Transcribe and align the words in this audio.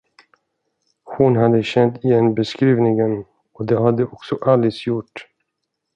Hon 1.05 1.35
hade 1.35 1.63
känt 1.63 2.03
igen 2.05 2.35
beskrivningen, 2.35 3.25
och 3.53 3.65
det 3.65 3.81
hade 3.83 4.05
också 4.05 4.35
Alice 4.41 4.89
gjort. 4.89 5.27